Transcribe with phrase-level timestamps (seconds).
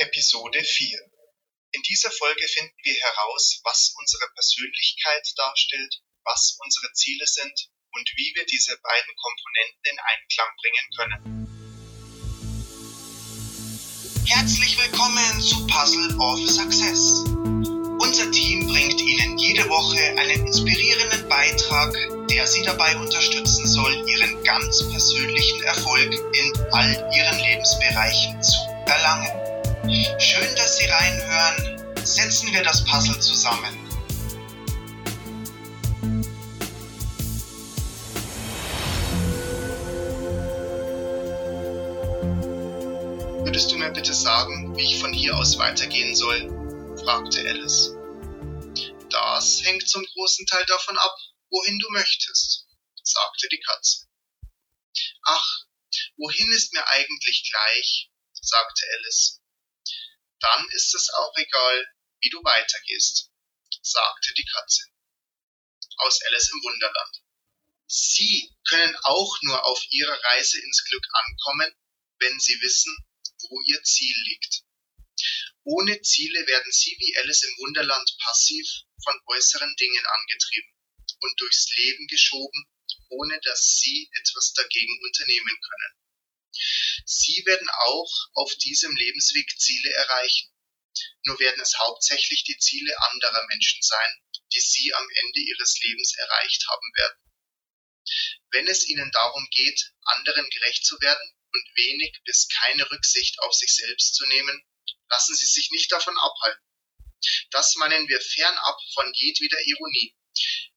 [0.00, 0.98] Episode 4.
[1.72, 8.10] In dieser Folge finden wir heraus, was unsere Persönlichkeit darstellt, was unsere Ziele sind und
[8.16, 11.20] wie wir diese beiden Komponenten in Einklang bringen können.
[14.26, 17.24] Herzlich willkommen zu Puzzle of Success.
[18.00, 21.94] Unser Team bringt Ihnen jede Woche einen inspirierenden Beitrag,
[22.30, 28.56] der Sie dabei unterstützen soll, Ihren ganz persönlichen Erfolg in all Ihren Lebensbereichen zu
[28.86, 29.49] erlangen.
[29.82, 31.96] Schön, dass Sie reinhören.
[32.04, 33.76] Setzen wir das Puzzle zusammen.
[43.44, 46.48] Würdest du mir bitte sagen, wie ich von hier aus weitergehen soll?
[47.02, 47.94] fragte Alice.
[49.08, 51.16] Das hängt zum großen Teil davon ab,
[51.50, 52.66] wohin du möchtest,
[53.02, 54.06] sagte die Katze.
[55.24, 55.64] Ach,
[56.18, 59.39] wohin ist mir eigentlich gleich, sagte Alice.
[60.40, 61.86] Dann ist es auch egal,
[62.20, 63.30] wie du weitergehst,
[63.82, 64.84] sagte die Katze.
[65.98, 67.22] Aus Alice im Wunderland.
[67.86, 71.74] Sie können auch nur auf ihrer Reise ins Glück ankommen,
[72.20, 72.96] wenn sie wissen,
[73.48, 74.62] wo ihr Ziel liegt.
[75.64, 78.66] Ohne Ziele werden sie wie Alice im Wunderland passiv
[79.04, 80.74] von äußeren Dingen angetrieben
[81.20, 82.66] und durchs Leben geschoben,
[83.08, 86.00] ohne dass sie etwas dagegen unternehmen können.
[87.04, 90.50] Sie werden auch auf diesem Lebensweg Ziele erreichen.
[91.24, 96.16] Nur werden es hauptsächlich die Ziele anderer Menschen sein, die sie am Ende ihres Lebens
[96.16, 97.18] erreicht haben werden.
[98.50, 103.54] Wenn es ihnen darum geht, anderen gerecht zu werden und wenig bis keine Rücksicht auf
[103.54, 104.64] sich selbst zu nehmen,
[105.08, 106.64] lassen sie sich nicht davon abhalten.
[107.50, 110.16] Das meinen wir fernab von jedweder Ironie.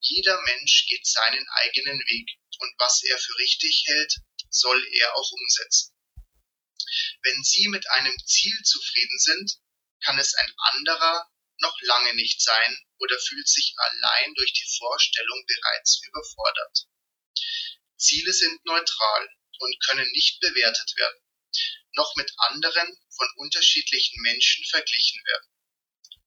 [0.00, 4.14] Jeder Mensch geht seinen eigenen Weg und was er für richtig hält,
[4.50, 5.97] soll er auch umsetzen.
[7.22, 9.58] Wenn Sie mit einem Ziel zufrieden sind,
[10.04, 11.28] kann es ein anderer
[11.60, 16.86] noch lange nicht sein oder fühlt sich allein durch die Vorstellung bereits überfordert.
[17.96, 19.28] Ziele sind neutral
[19.58, 21.20] und können nicht bewertet werden,
[21.94, 25.50] noch mit anderen von unterschiedlichen Menschen verglichen werden.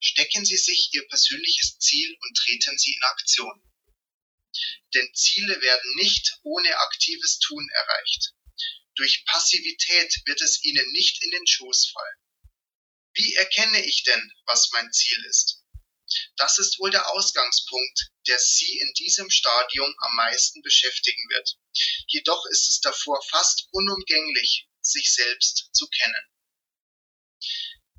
[0.01, 3.63] Stecken Sie sich Ihr persönliches Ziel und treten Sie in Aktion.
[4.93, 8.33] Denn Ziele werden nicht ohne aktives Tun erreicht.
[8.95, 12.17] Durch Passivität wird es Ihnen nicht in den Schoß fallen.
[13.13, 15.63] Wie erkenne ich denn, was mein Ziel ist?
[16.35, 21.57] Das ist wohl der Ausgangspunkt, der Sie in diesem Stadium am meisten beschäftigen wird.
[22.07, 26.27] Jedoch ist es davor fast unumgänglich, sich selbst zu kennen.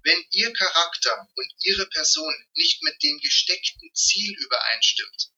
[0.03, 5.31] Wenn Ihr Charakter und Ihre Person nicht mit dem gesteckten Ziel übereinstimmt,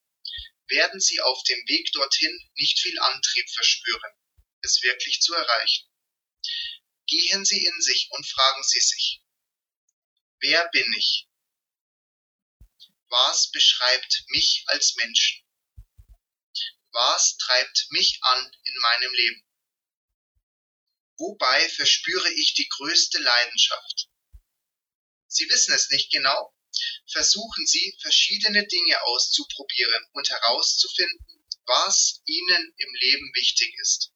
[0.68, 4.12] werden Sie auf dem Weg dorthin nicht viel Antrieb verspüren,
[4.64, 5.88] es wirklich zu erreichen.
[7.06, 9.22] Gehen Sie in sich und fragen Sie sich,
[10.40, 11.28] wer bin ich?
[13.08, 15.44] Was beschreibt mich als Menschen?
[16.92, 19.44] Was treibt mich an in meinem Leben?
[21.18, 24.08] Wobei verspüre ich die größte Leidenschaft?
[25.28, 26.54] Sie wissen es nicht genau,
[27.10, 34.13] versuchen Sie, verschiedene Dinge auszuprobieren und herauszufinden, was Ihnen im Leben wichtig ist.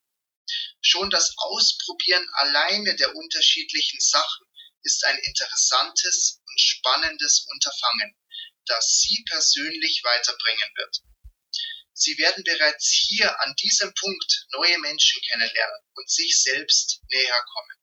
[0.80, 4.46] Schon das Ausprobieren alleine der unterschiedlichen Sachen
[4.82, 8.16] ist ein interessantes und spannendes Unterfangen,
[8.66, 11.02] das Sie persönlich weiterbringen wird.
[11.92, 17.76] Sie werden bereits hier an diesem Punkt neue Menschen kennenlernen und sich selbst näher kommen.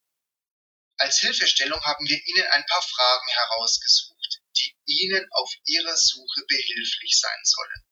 [0.97, 7.19] Als Hilfestellung haben wir Ihnen ein paar Fragen herausgesucht, die Ihnen auf Ihrer Suche behilflich
[7.19, 7.85] sein sollen.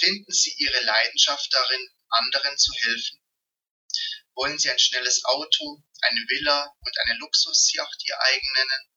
[0.00, 3.23] Finden Sie Ihre Leidenschaft darin, anderen zu helfen?
[4.36, 8.90] Wollen Sie ein schnelles Auto, eine Villa und eine Luxusjacht Ihr eigen nennen?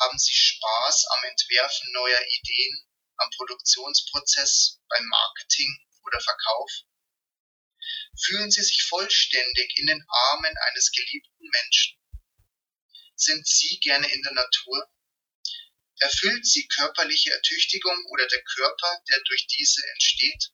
[0.00, 6.70] Haben Sie Spaß am Entwerfen neuer Ideen, am Produktionsprozess, beim Marketing oder Verkauf?
[8.24, 11.98] Fühlen Sie sich vollständig in den Armen eines geliebten Menschen?
[13.16, 14.88] Sind Sie gerne in der Natur?
[15.98, 20.52] Erfüllt Sie körperliche Ertüchtigung oder der Körper, der durch diese entsteht?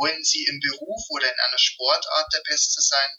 [0.00, 3.10] Wollen Sie im Beruf oder in einer Sportart der Beste sein?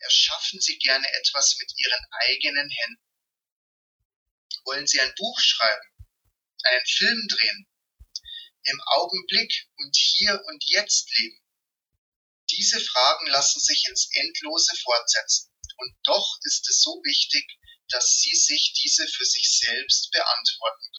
[0.00, 3.02] Erschaffen Sie gerne etwas mit Ihren eigenen Händen?
[4.66, 5.88] Wollen Sie ein Buch schreiben?
[6.64, 7.66] Einen Film drehen?
[8.64, 11.40] Im Augenblick und hier und jetzt leben?
[12.50, 15.54] Diese Fragen lassen sich ins Endlose fortsetzen.
[15.78, 17.46] Und doch ist es so wichtig,
[17.88, 20.90] dass Sie sich diese für sich selbst beantworten.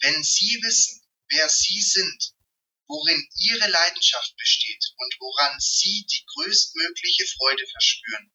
[0.00, 2.32] Wenn Sie wissen, wer Sie sind,
[2.92, 8.32] worin Ihre Leidenschaft besteht und woran Sie die größtmögliche Freude verspüren,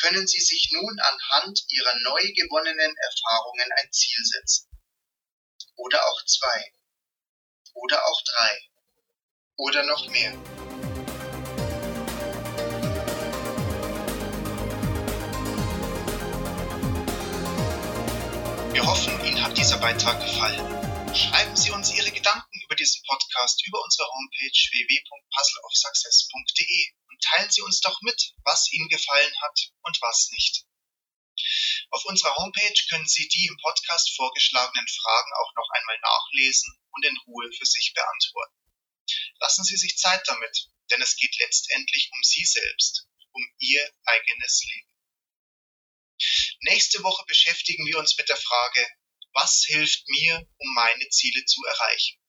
[0.00, 4.70] können Sie sich nun anhand Ihrer neu gewonnenen Erfahrungen ein Ziel setzen.
[5.76, 6.72] Oder auch zwei.
[7.74, 8.58] Oder auch drei.
[9.56, 10.32] Oder noch mehr.
[18.72, 21.14] Wir hoffen, Ihnen hat dieser Beitrag gefallen.
[21.14, 22.49] Schreiben Sie uns Ihre Gedanken
[22.80, 29.34] diesen Podcast über unsere Homepage www.puzzleofsuccess.de und teilen Sie uns doch mit, was Ihnen gefallen
[29.42, 30.64] hat und was nicht.
[31.90, 37.04] Auf unserer Homepage können Sie die im Podcast vorgeschlagenen Fragen auch noch einmal nachlesen und
[37.04, 38.56] in Ruhe für sich beantworten.
[39.40, 44.64] Lassen Sie sich Zeit damit, denn es geht letztendlich um Sie selbst, um Ihr eigenes
[44.64, 44.88] Leben.
[46.60, 48.86] Nächste Woche beschäftigen wir uns mit der Frage,
[49.32, 52.19] was hilft mir, um meine Ziele zu erreichen?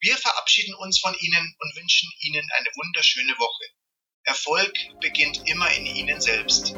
[0.00, 3.64] Wir verabschieden uns von Ihnen und wünschen Ihnen eine wunderschöne Woche.
[4.24, 6.74] Erfolg beginnt immer in Ihnen selbst.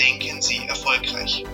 [0.00, 1.44] Denken Sie erfolgreich.